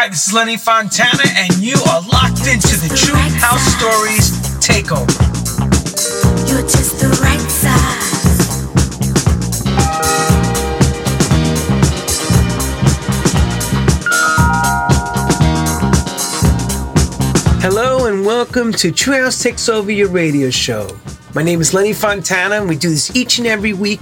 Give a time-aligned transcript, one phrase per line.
[0.00, 4.30] Hi, this is Lenny Fontana, and you are locked into the True House Stories
[4.64, 5.10] Takeover.
[6.48, 7.98] You're just the right size.
[17.60, 20.96] Hello, and welcome to True House Takes Over Your Radio Show.
[21.34, 23.98] My name is Lenny Fontana, and we do this each and every week,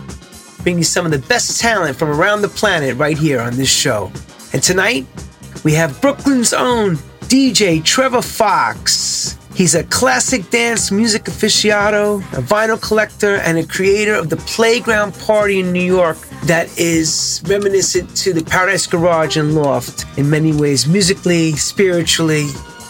[0.62, 4.12] bringing some of the best talent from around the planet right here on this show.
[4.52, 5.06] And tonight,
[5.66, 9.36] we have Brooklyn's own DJ Trevor Fox.
[9.52, 15.12] He's a classic dance music aficionado, a vinyl collector, and a creator of the Playground
[15.14, 20.52] Party in New York that is reminiscent to the Paradise Garage and Loft in many
[20.52, 22.46] ways, musically, spiritually,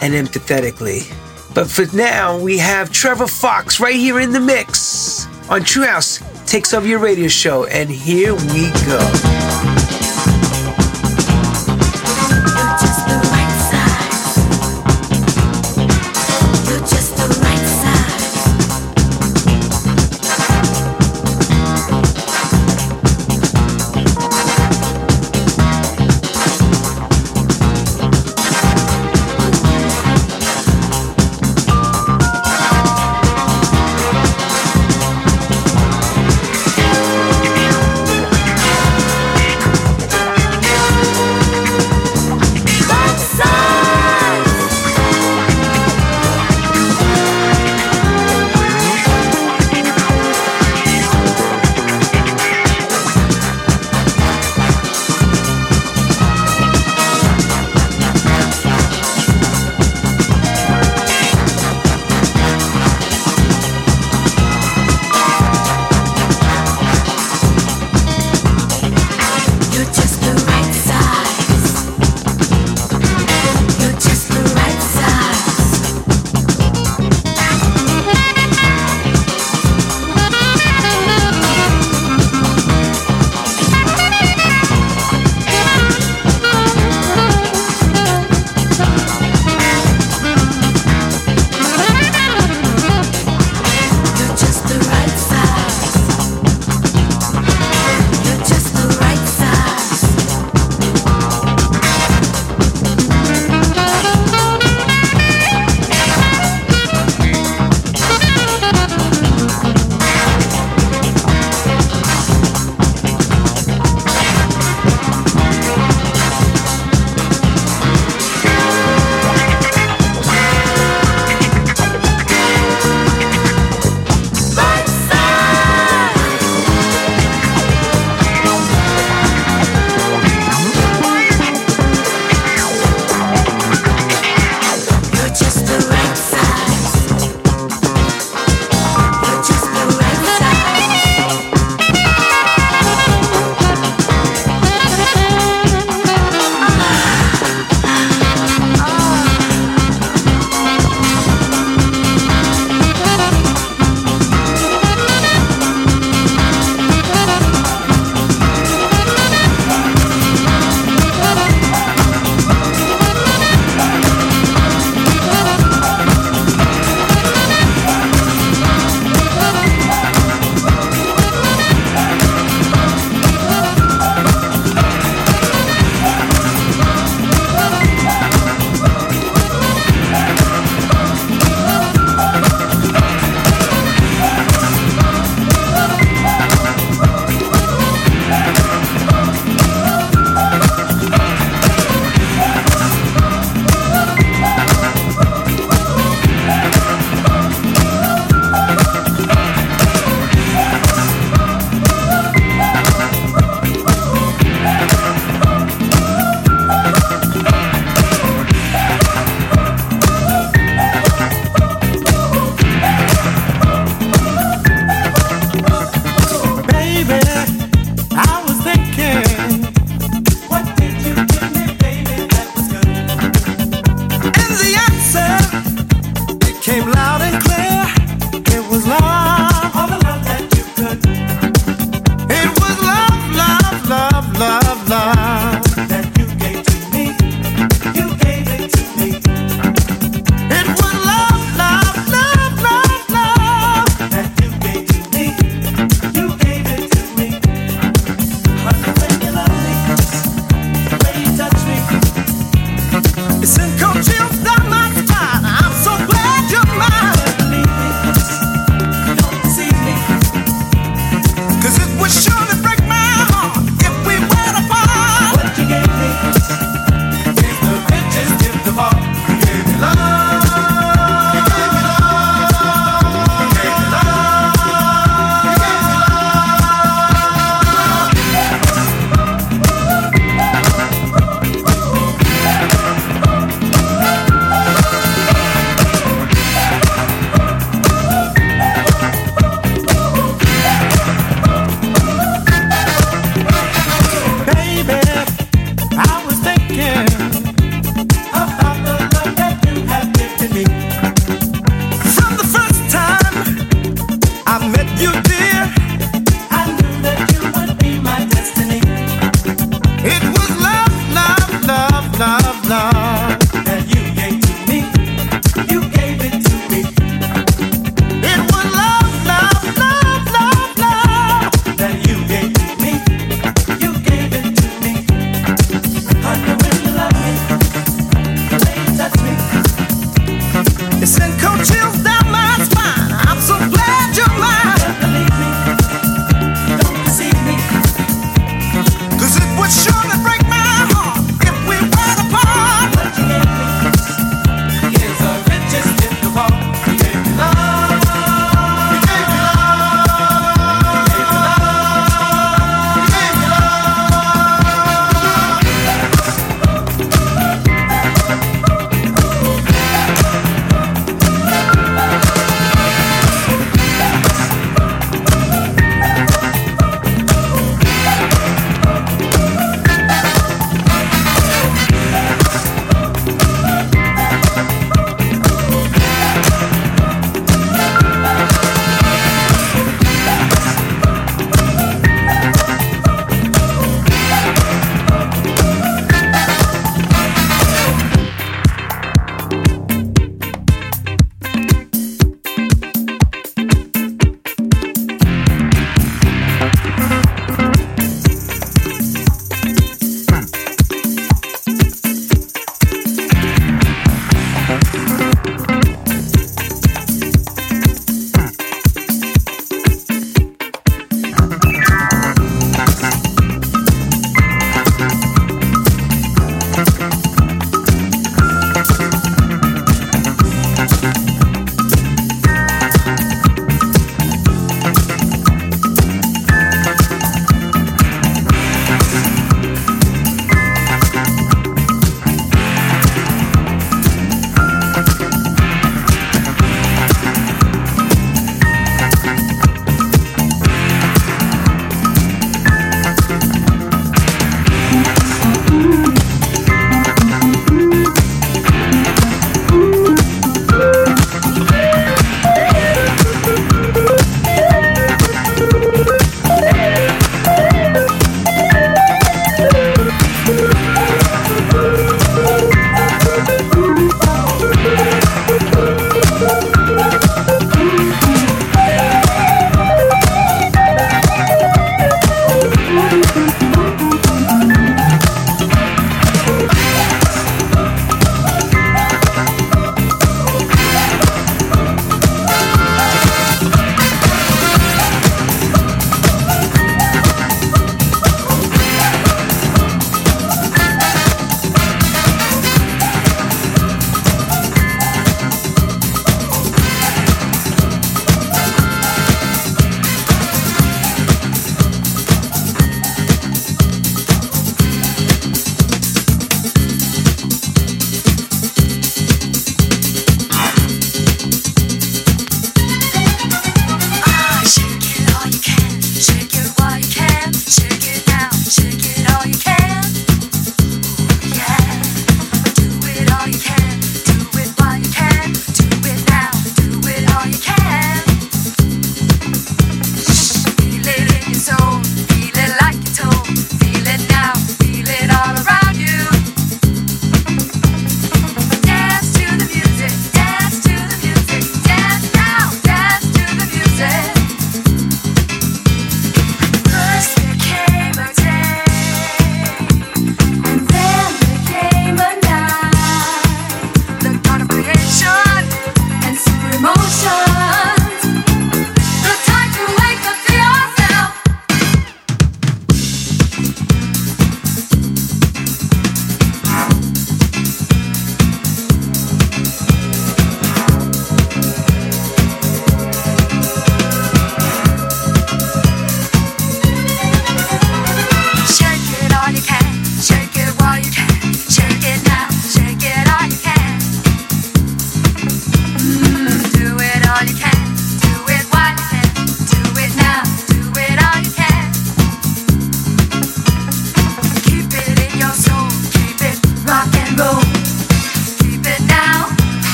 [0.00, 1.12] and empathetically.
[1.52, 6.20] But for now, we have Trevor Fox right here in the mix on True House
[6.46, 9.69] Takes Over Your Radio Show, and here we go.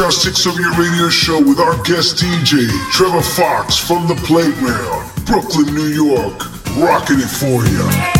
[0.00, 5.26] To True House Your Radio Show with our guest DJ, Trevor Fox from the Playground,
[5.26, 6.40] Brooklyn, New York,
[6.78, 8.19] rocking it for you.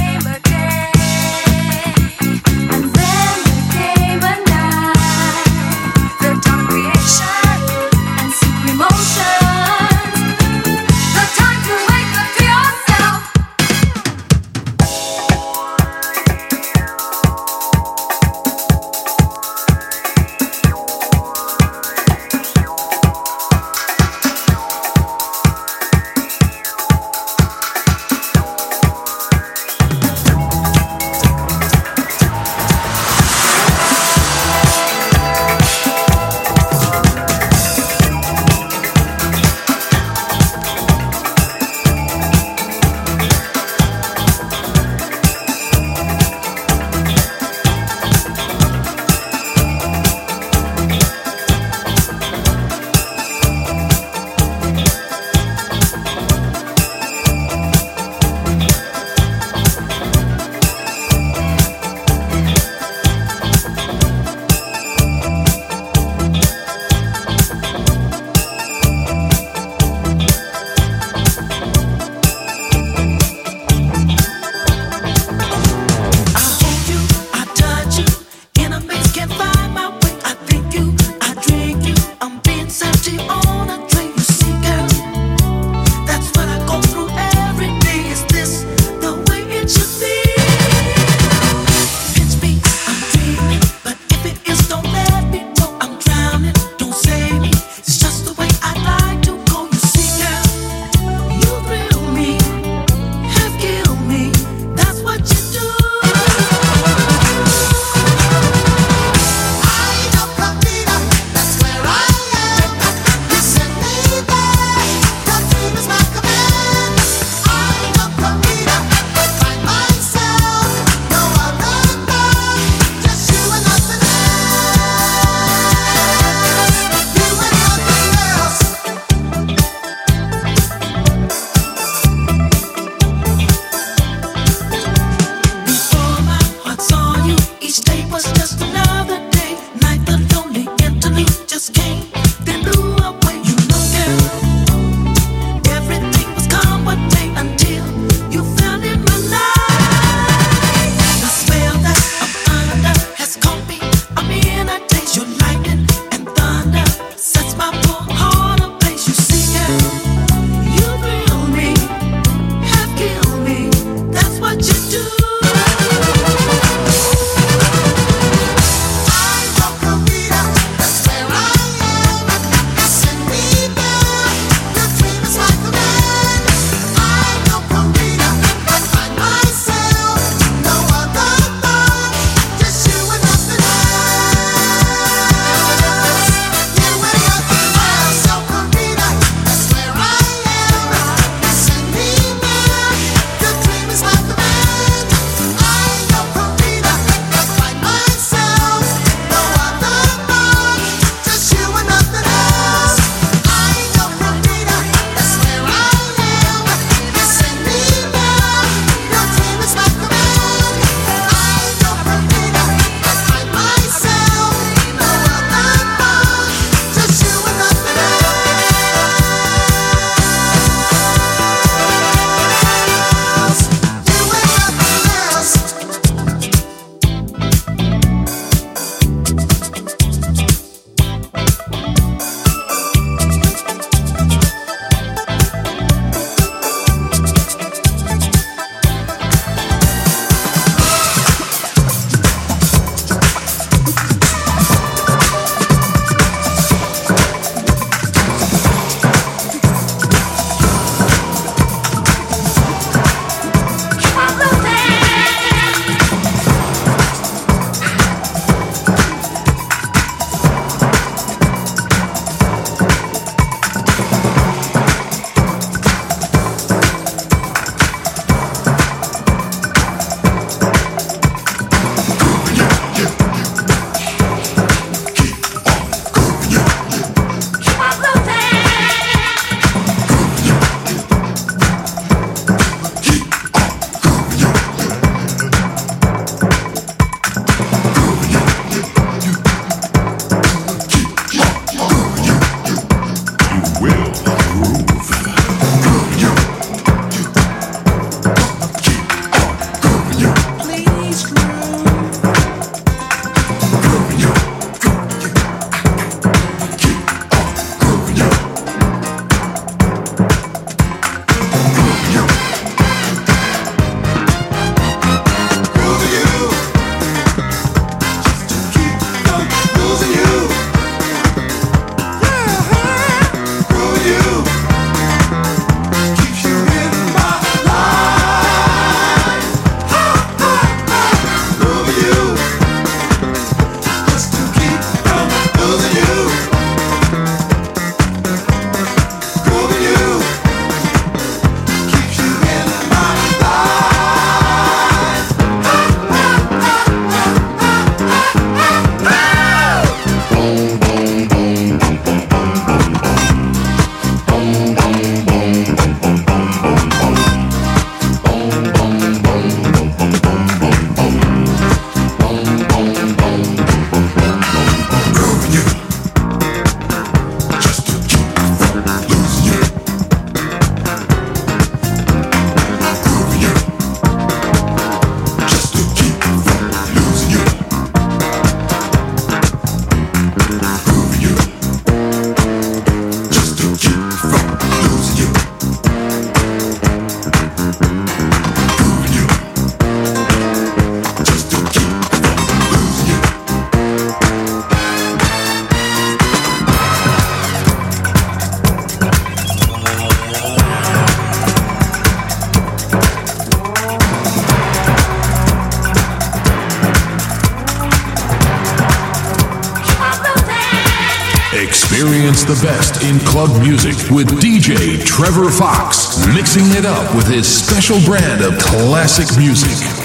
[412.50, 418.00] The best in club music with DJ Trevor Fox, mixing it up with his special
[418.04, 419.99] brand of classic music.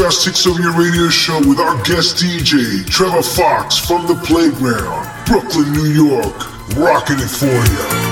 [0.00, 5.72] Takes Over Your Radio Show with our guest DJ, Trevor Fox from the Playground, Brooklyn,
[5.72, 8.09] New York, rocking it for you.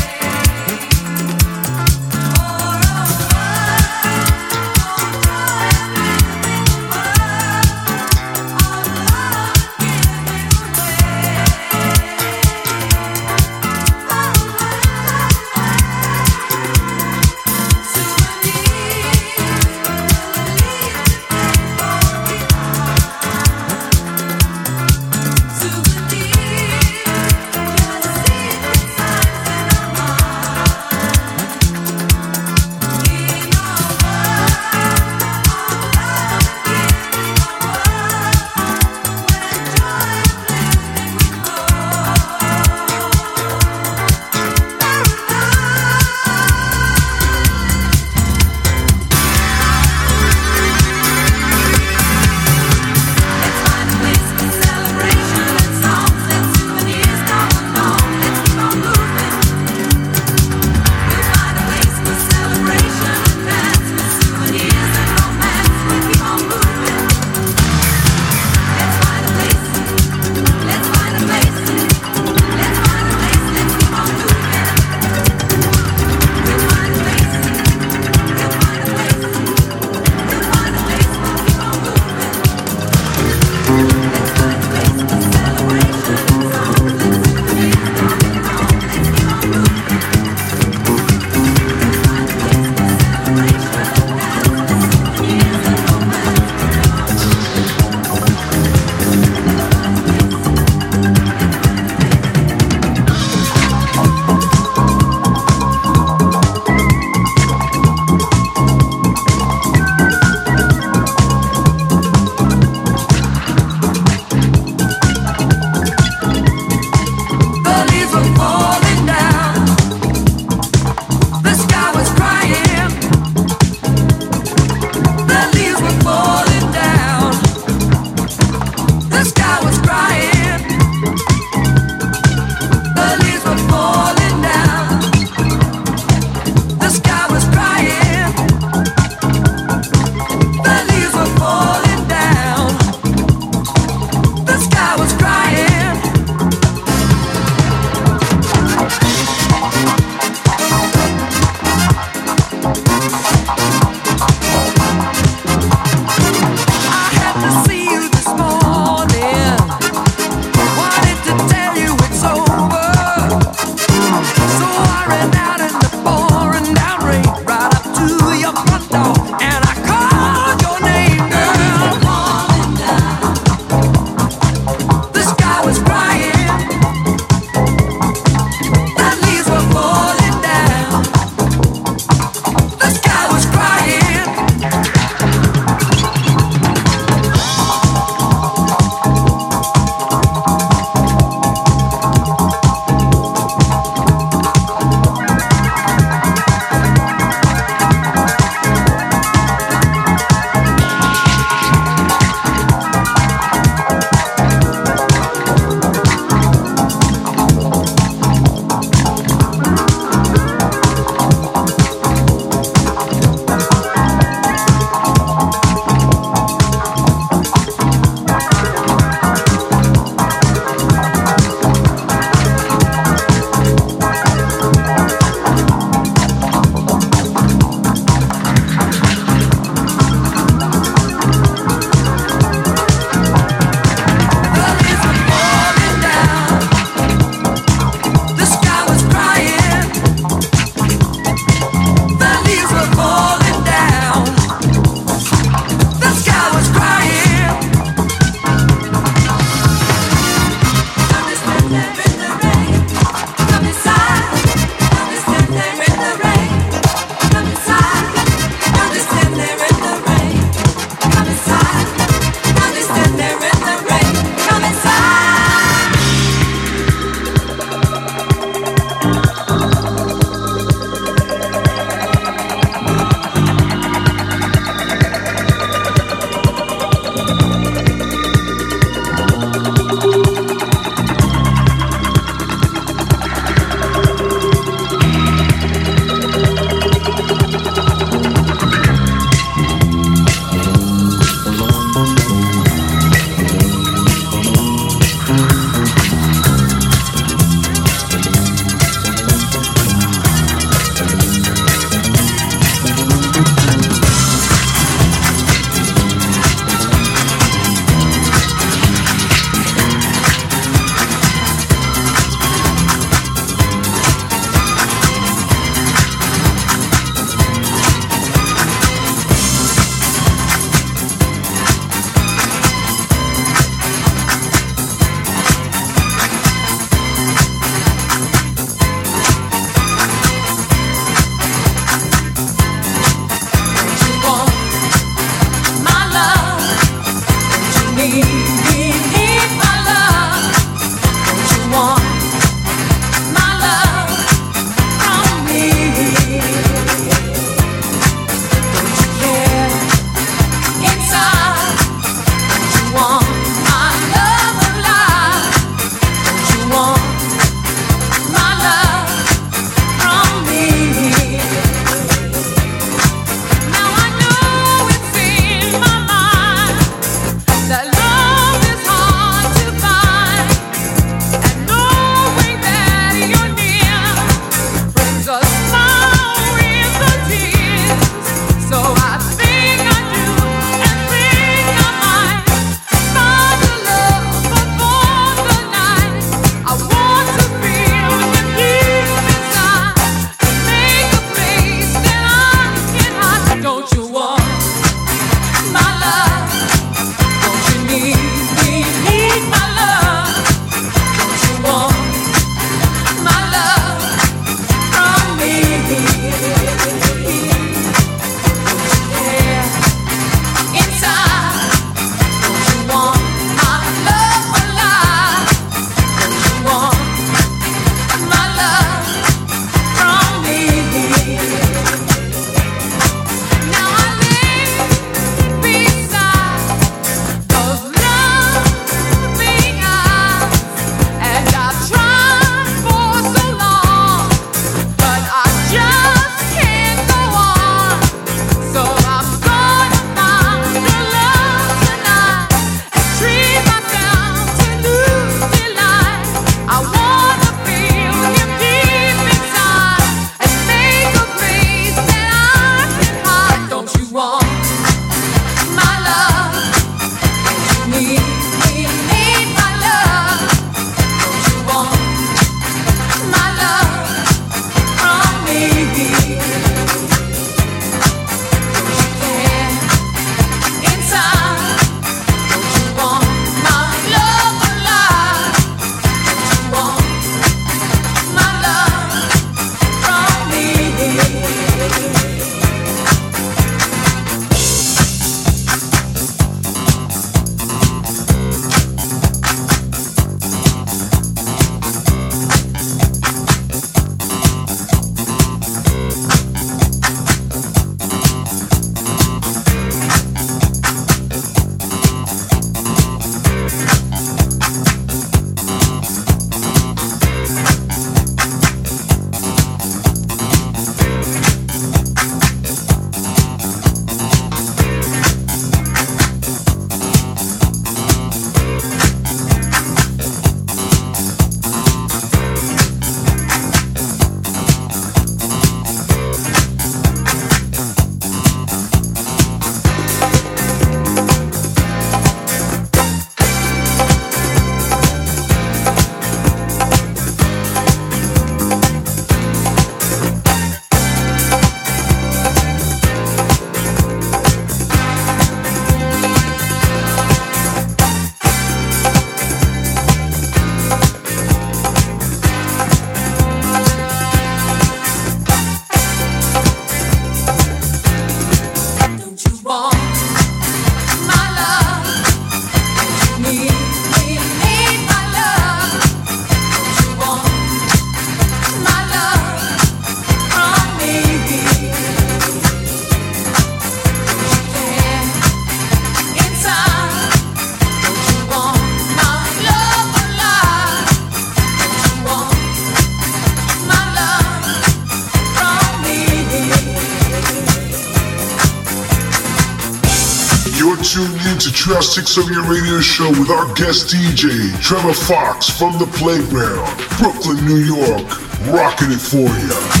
[592.01, 597.63] True House 670 radio show with our guest DJ, Trevor Fox from the Playground, Brooklyn,
[597.63, 598.27] New York,
[598.73, 600.00] rocking it for you.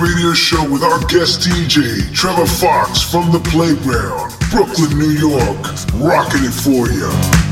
[0.00, 5.58] Radio Show with our guest DJ, Trevor Fox from the Playground, Brooklyn, New York,
[5.94, 7.43] rocking it for you.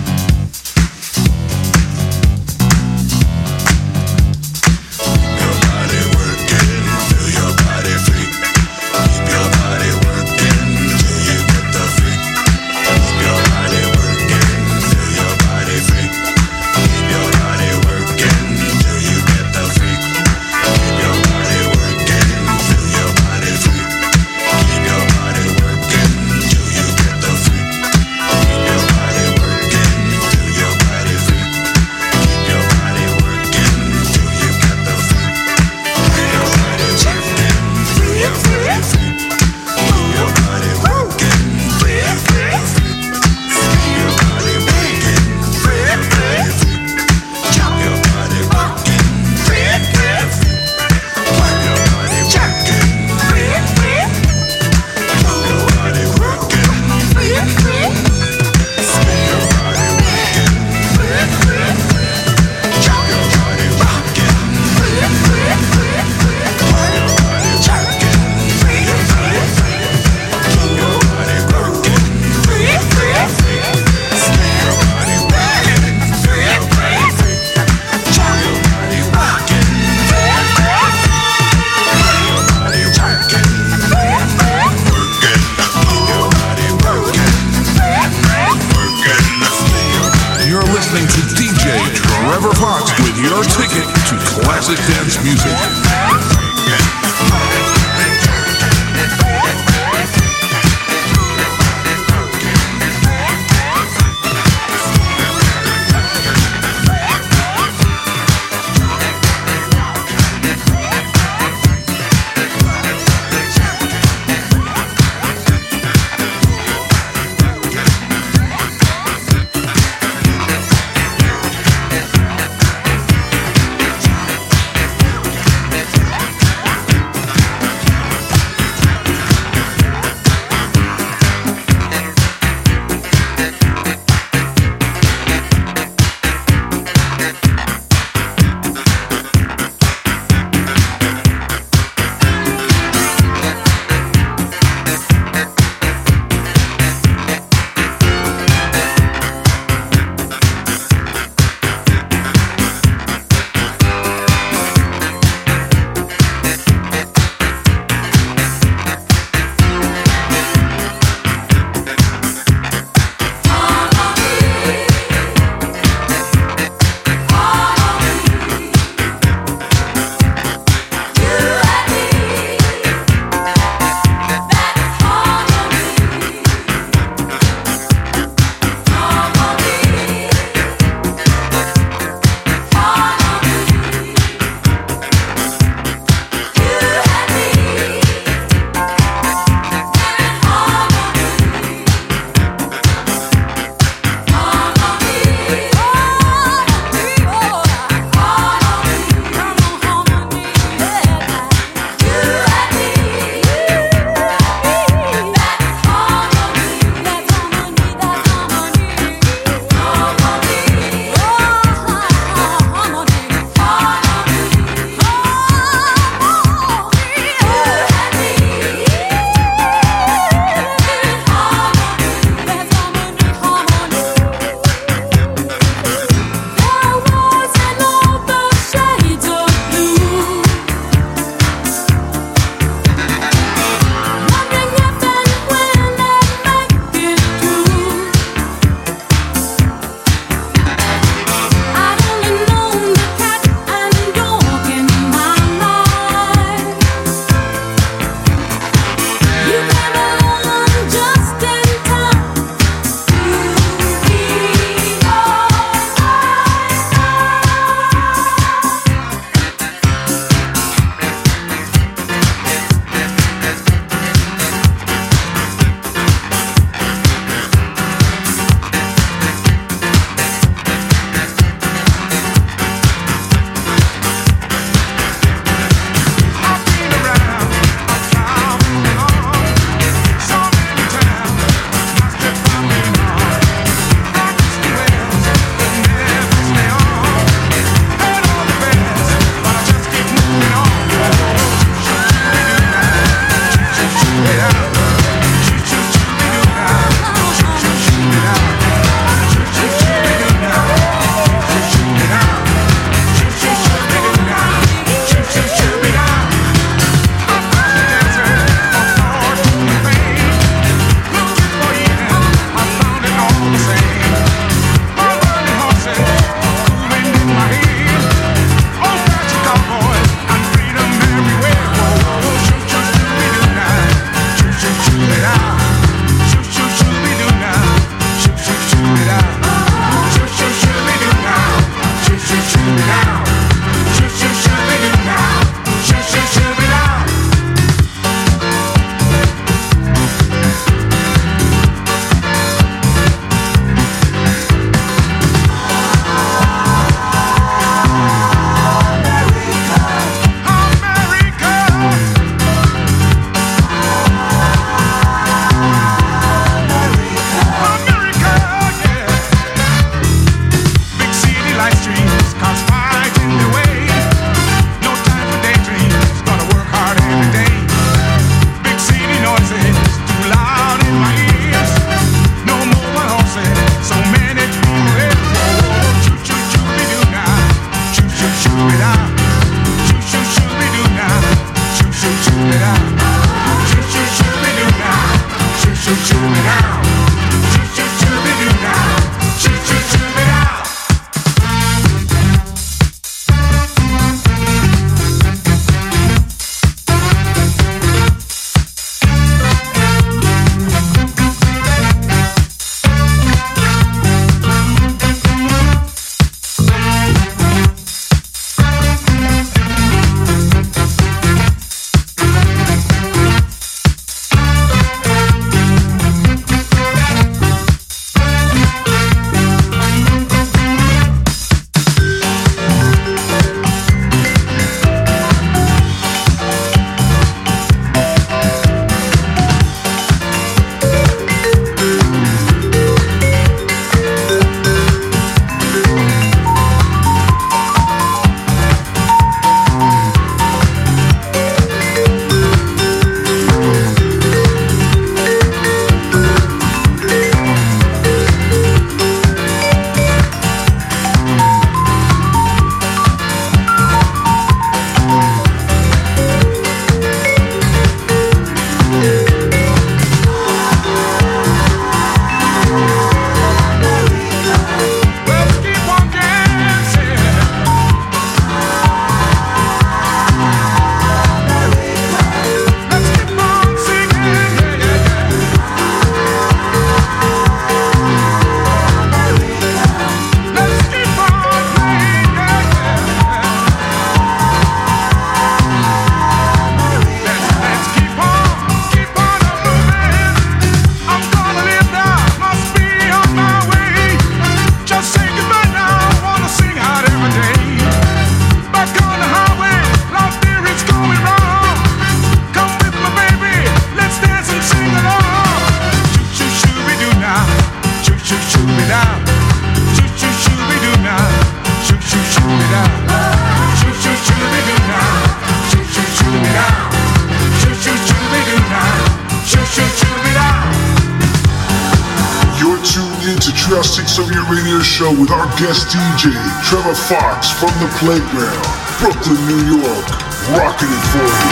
[526.73, 528.65] Trevor Fox from the Playground,
[528.99, 530.09] Brooklyn, New York,
[530.57, 531.52] rocking it for you.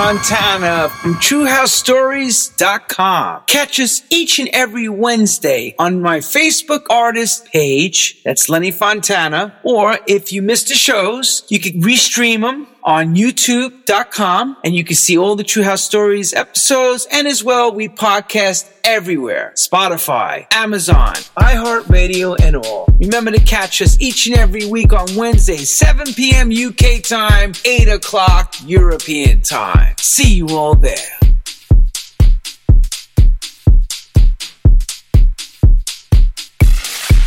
[0.00, 3.42] Fontana from TrueHouseStories.com.
[3.46, 8.22] Catch us each and every Wednesday on my Facebook artist page.
[8.24, 9.60] That's Lenny Fontana.
[9.62, 14.96] Or if you missed the shows, you can restream them on youtube.com and you can
[14.96, 17.06] see all the True House Stories episodes.
[17.12, 19.52] And as well, we podcast everywhere.
[19.54, 22.88] Spotify, Amazon, iHeartRadio, and all.
[22.98, 26.50] Remember to catch us each and every week on Wednesday, 7 p.m.
[26.50, 29.94] UK time, 8 o'clock European time.
[29.98, 31.19] See you all there.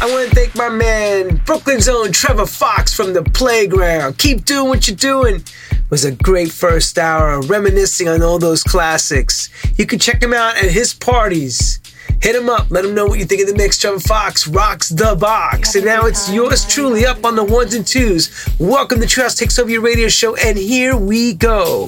[0.03, 4.17] I want to thank my man, Brooklyn's own Trevor Fox from the playground.
[4.17, 5.35] Keep doing what you're doing.
[5.35, 9.49] It was a great first hour, reminiscing on all those classics.
[9.77, 11.79] You can check him out at his parties.
[12.21, 13.79] Hit him up, let him know what you think of the mix.
[13.79, 15.75] Trevor Fox rocks the box.
[15.75, 18.45] And now it's yours truly up on the ones and twos.
[18.59, 21.87] Welcome to True House Takeover Your Radio Show, and here we go.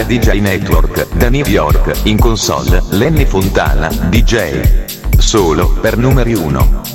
[0.00, 5.18] Italia DJ Network, da New York, in console, Lenny Fontana, DJ.
[5.18, 6.89] Solo per numeri 1.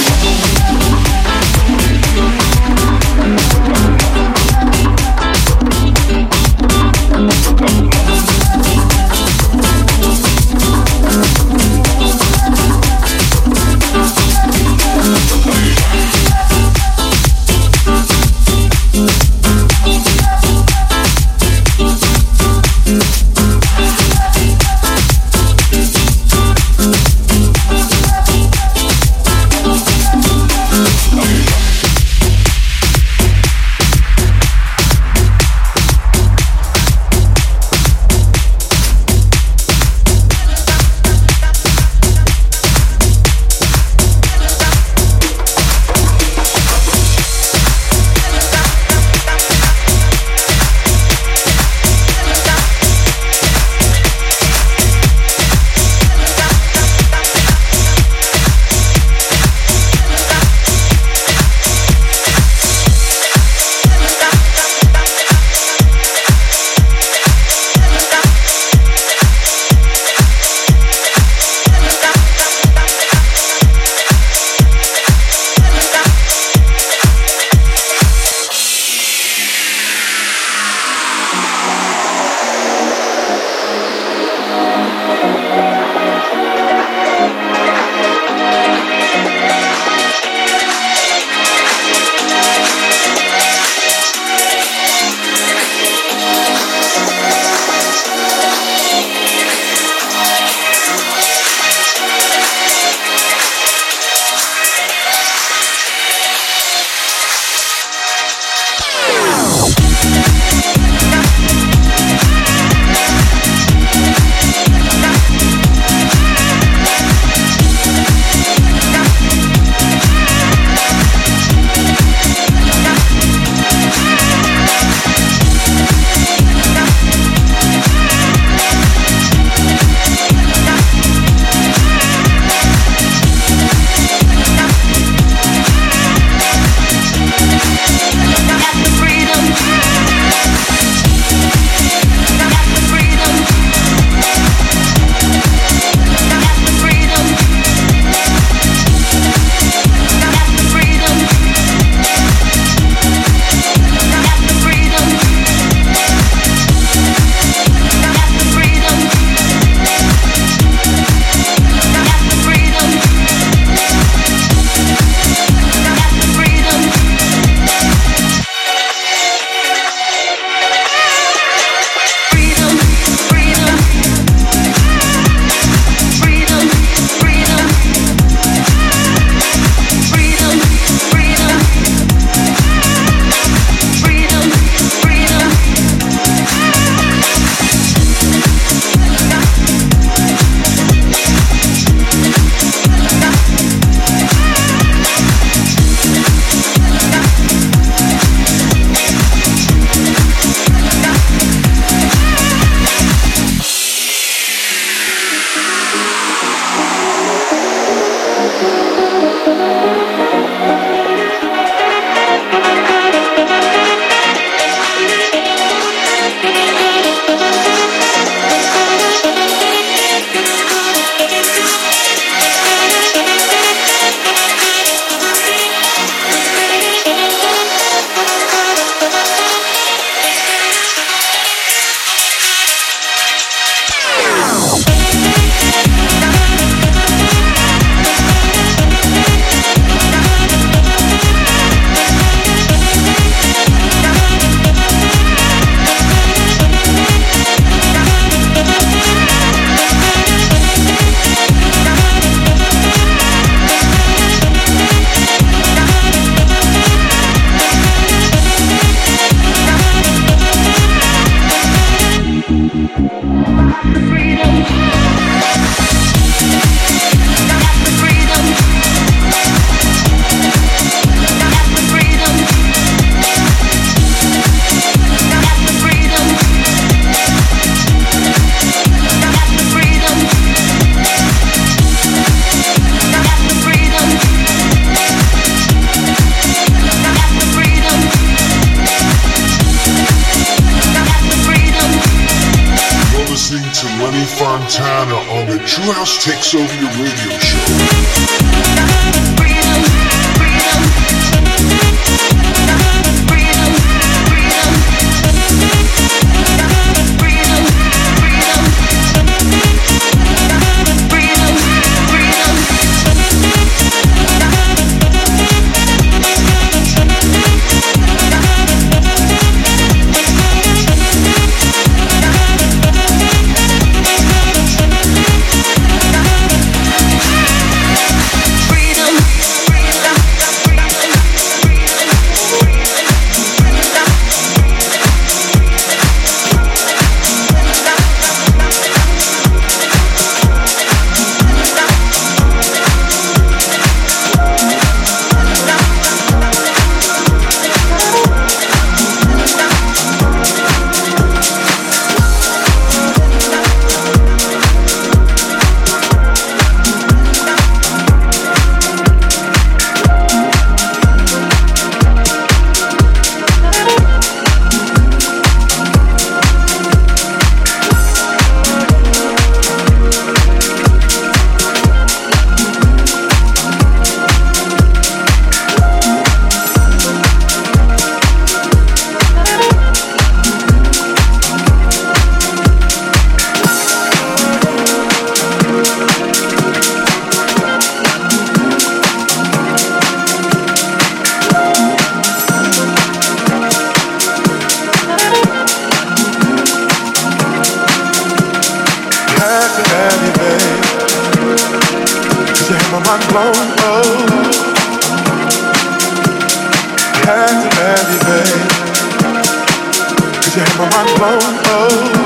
[410.98, 412.17] 'Cause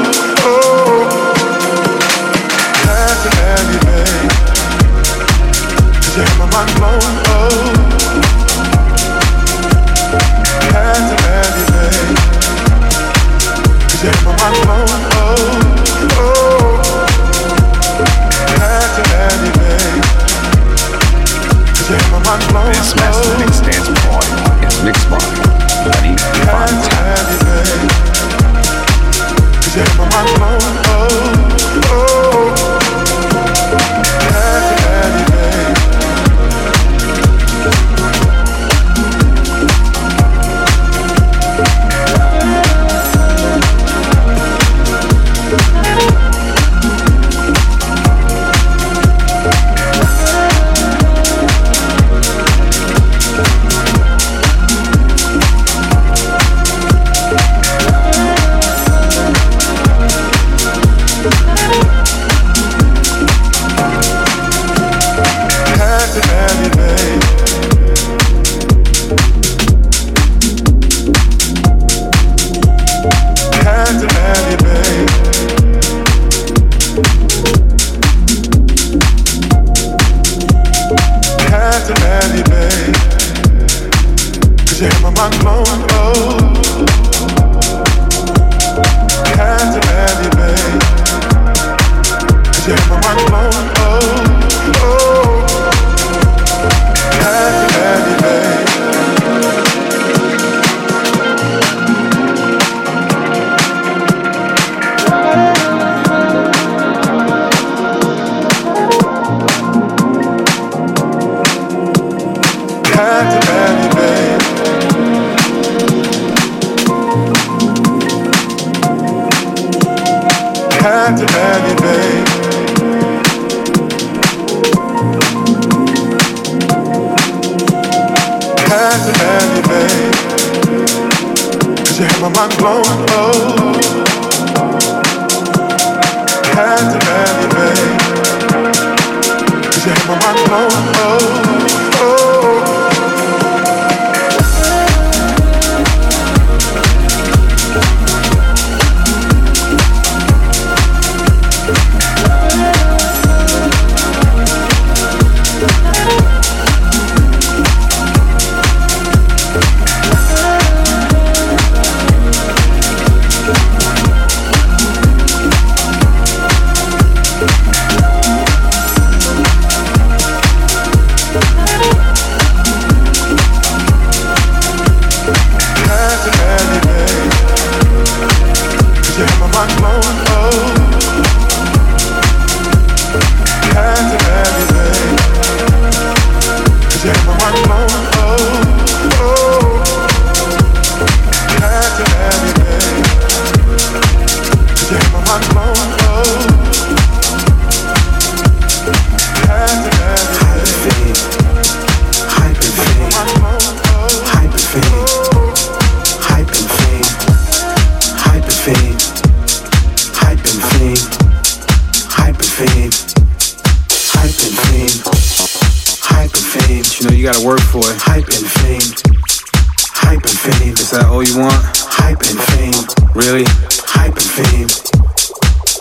[220.43, 220.75] fame.
[220.75, 221.55] Is that all you want?
[221.87, 222.75] Hype and fame.
[223.15, 223.47] Really?
[223.87, 224.67] Hype and fame.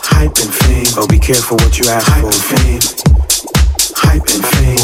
[0.06, 0.86] Hype and fame.
[0.94, 2.30] Oh, be careful what you ask Hype for.
[2.30, 2.82] And fame.
[3.98, 4.78] Hype and fame.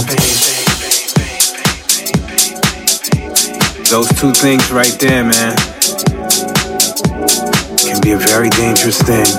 [3.87, 5.55] Those two things right there, man,
[7.79, 9.31] can be a very dangerous thing.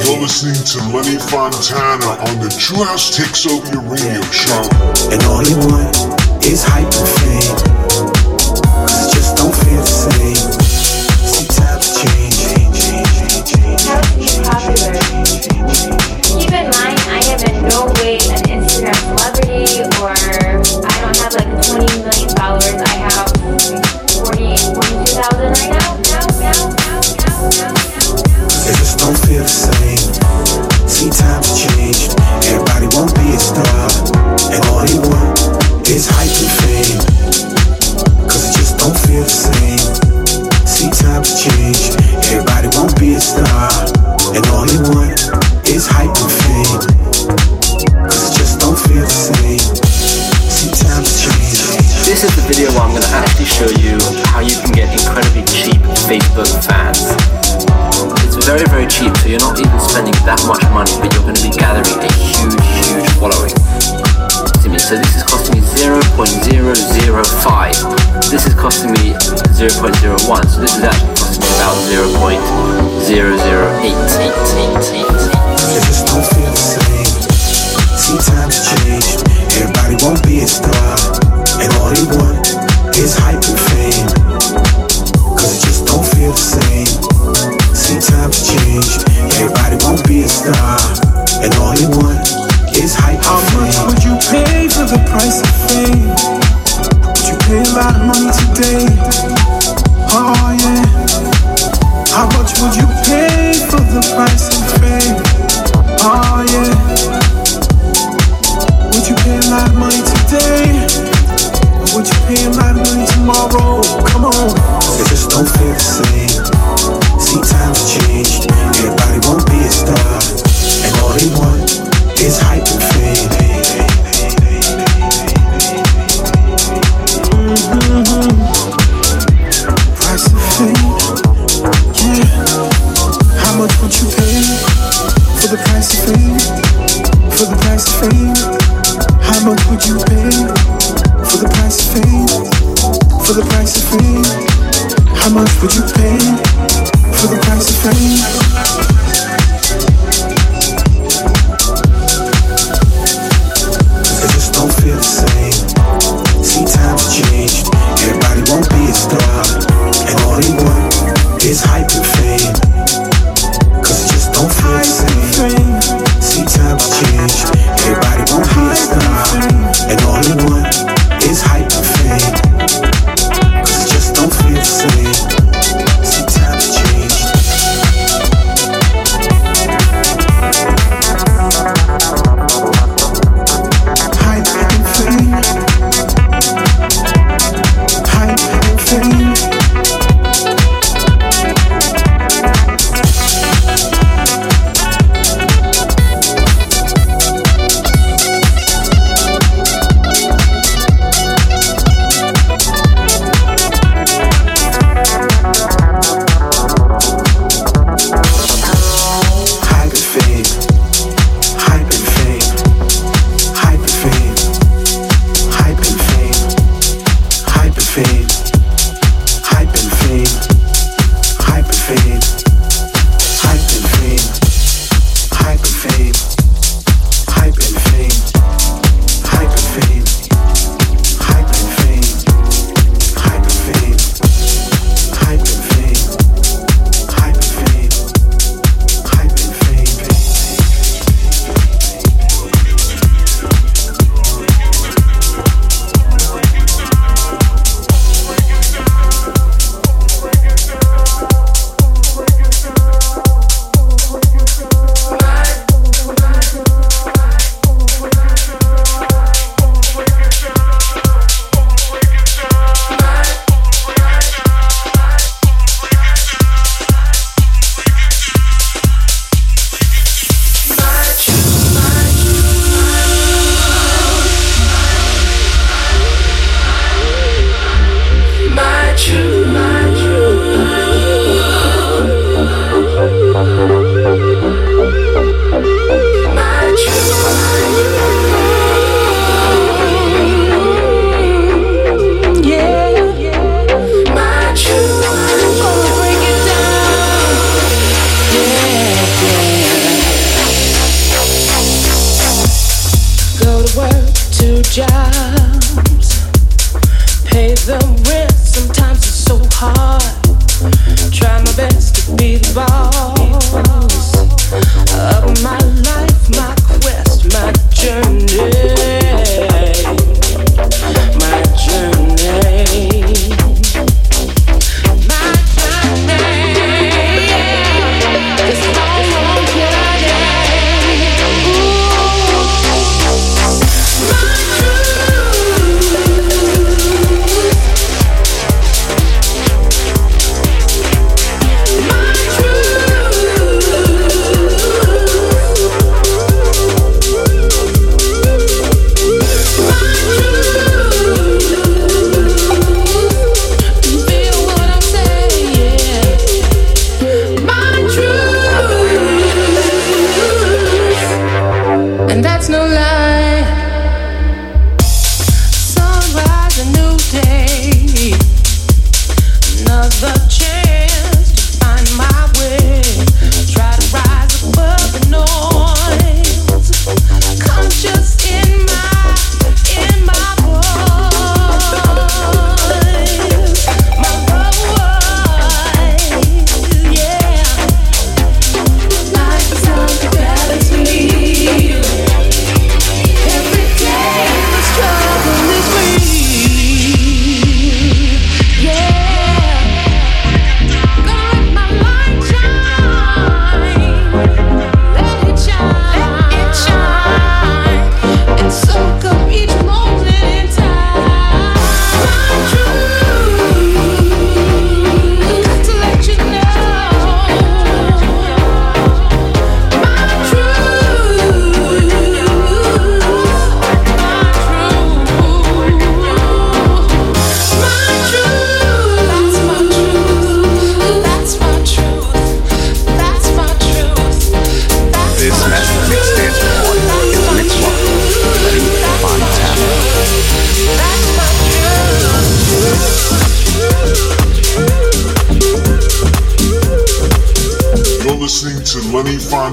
[0.00, 4.64] You're listening to Lenny Fontana on the True House Takes Over Your Radio Show.
[5.12, 5.92] And all you want
[6.48, 7.79] is hype and fame.
[60.80, 62.56] money, but you're going to be gathering a huge,
[62.88, 63.52] huge following.
[64.80, 68.30] So this is costing me 0.005.
[68.30, 69.12] This is costing me
[69.60, 70.48] 0.01.
[70.48, 72.40] So this is actually costing me about 0.008.
[79.60, 80.96] Everybody won't be a star,
[81.60, 82.48] and all they want
[82.96, 83.44] is hype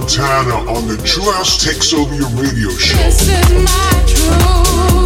[0.07, 2.95] Fontana on the True House Takes Over Your Radio Show.
[2.95, 4.96] This is my Drew.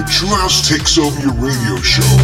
[0.00, 2.19] The House Takes Over Your Radio Show.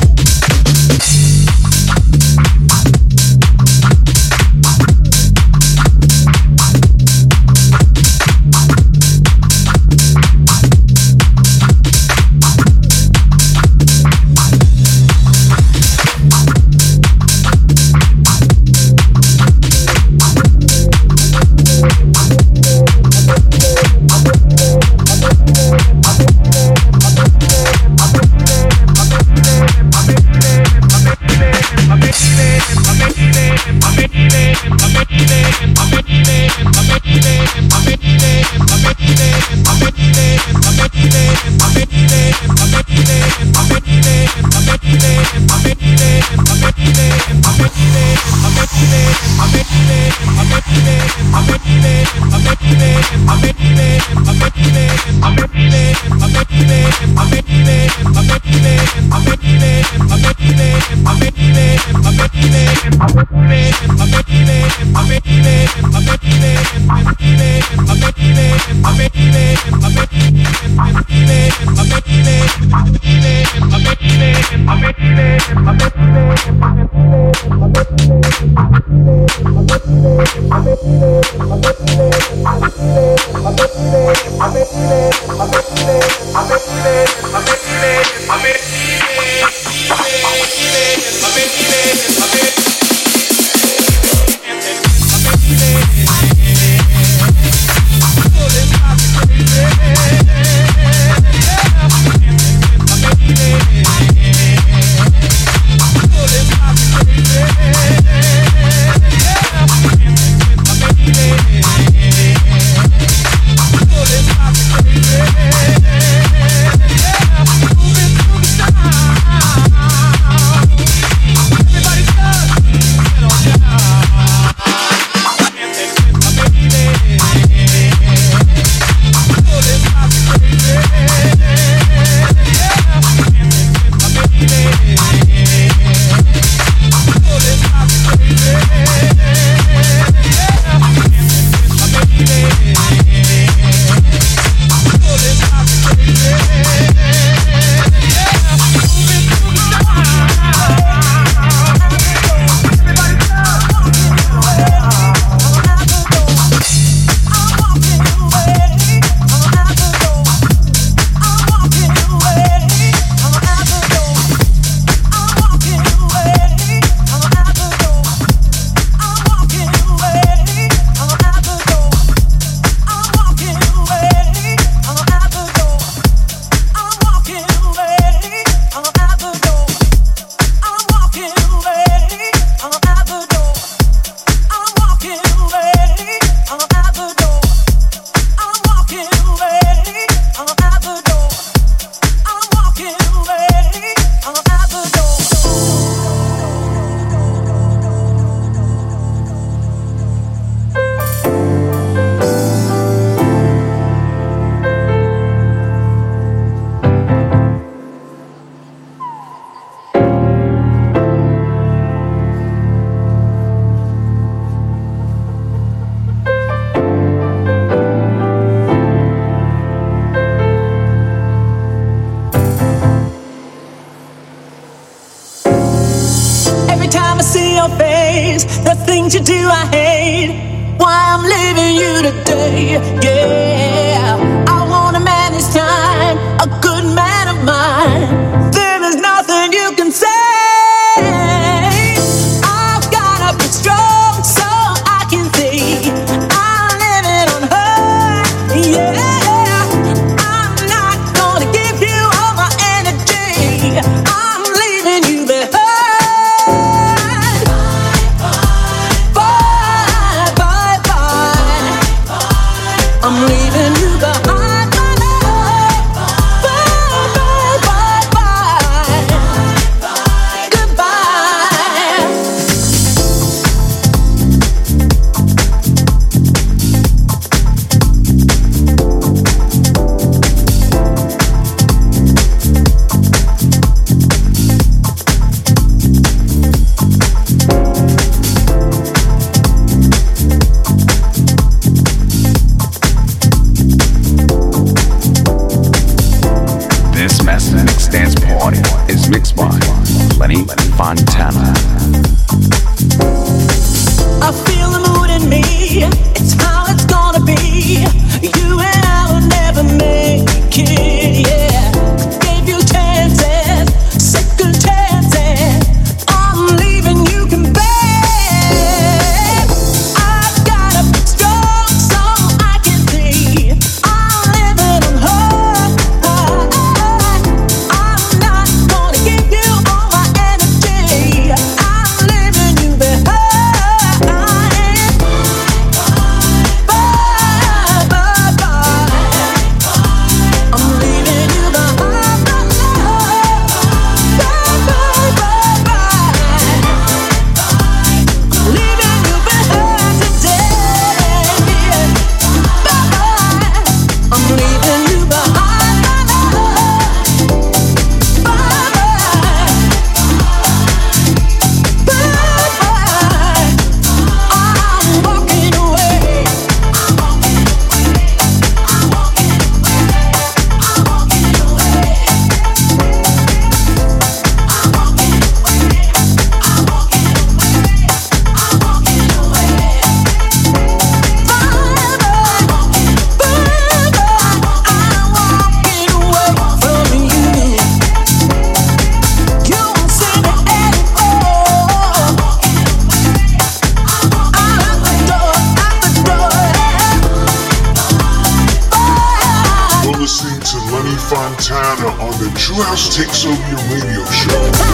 [402.56, 404.65] Rouse takes over your radio show.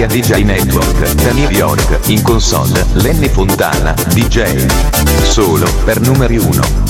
[0.00, 4.66] Sia DJ Network, da New York, in console, Lenny Fontana, DJ.
[5.24, 6.89] Solo per numeri 1.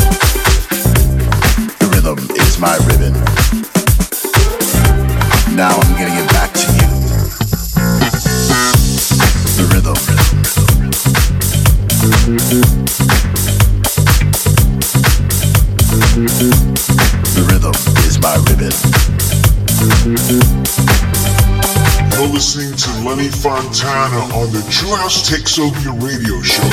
[24.81, 26.63] True House takes over your radio show.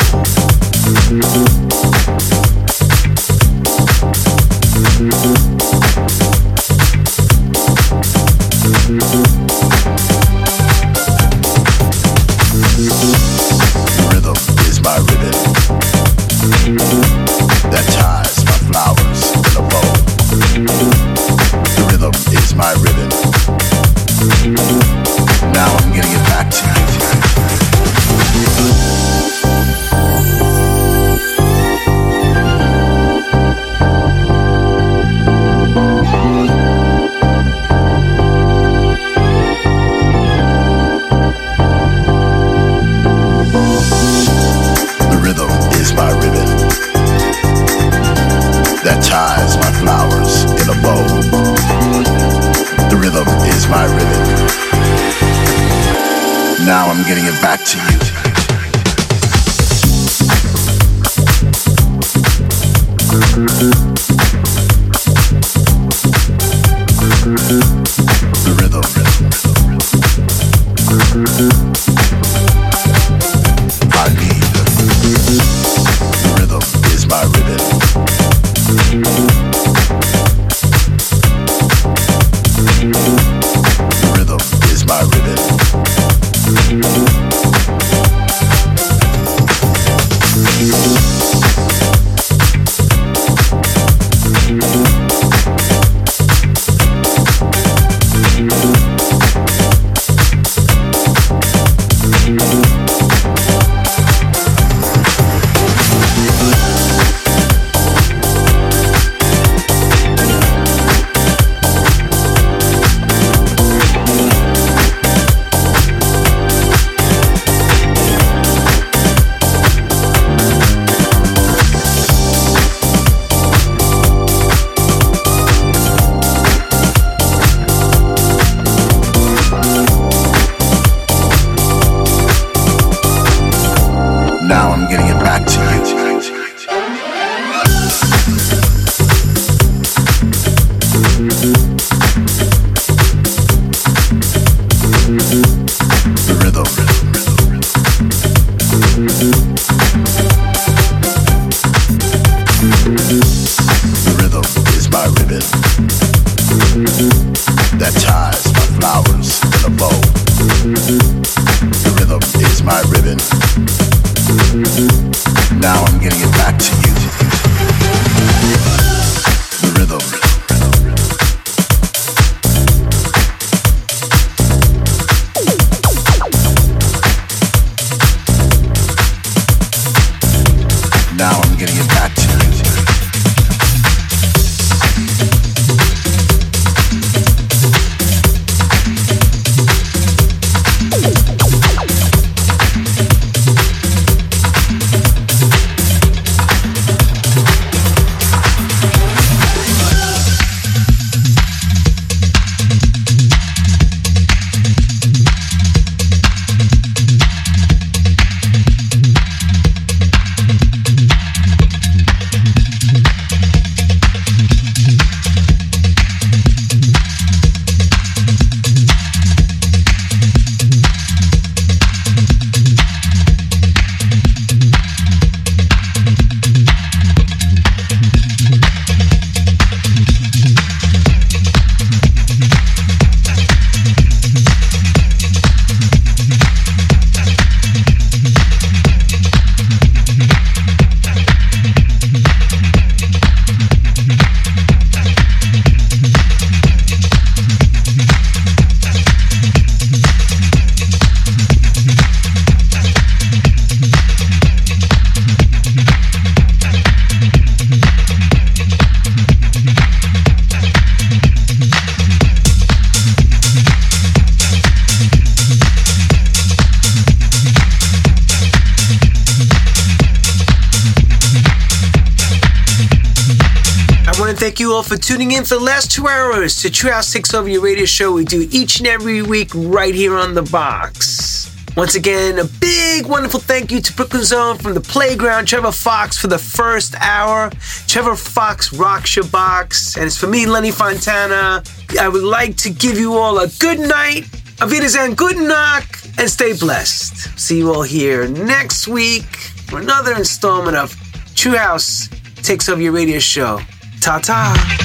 [275.19, 278.13] Tuning in for the last two hours to True House Takes Over Your Radio Show.
[278.13, 281.53] We do each and every week right here on the box.
[281.77, 286.17] Once again, a big, wonderful thank you to Brooklyn Zone from the Playground, Trevor Fox
[286.17, 287.51] for the first hour.
[287.89, 289.97] Trevor Fox rocks your box.
[289.97, 291.65] And it's for me, Lenny Fontana.
[291.99, 294.27] I would like to give you all a good night,
[294.61, 297.37] a Wiedersehen, good knock, and stay blessed.
[297.37, 299.27] See you all here next week
[299.67, 300.95] for another installment of
[301.35, 303.59] True House Takes Over Your Radio Show.
[304.01, 304.78] Ta ta.